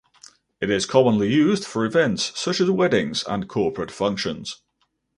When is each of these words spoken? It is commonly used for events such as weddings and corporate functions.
It 0.59 0.71
is 0.71 0.87
commonly 0.87 1.31
used 1.31 1.63
for 1.63 1.85
events 1.85 2.31
such 2.33 2.59
as 2.59 2.71
weddings 2.71 3.23
and 3.27 3.47
corporate 3.47 3.91
functions. 3.91 4.63